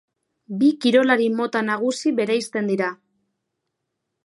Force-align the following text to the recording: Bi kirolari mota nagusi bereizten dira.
Bi 0.61 0.69
kirolari 0.85 1.27
mota 1.41 1.61
nagusi 1.67 2.15
bereizten 2.21 2.73
dira. 2.75 2.91